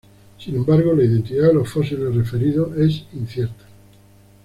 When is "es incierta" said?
2.75-3.65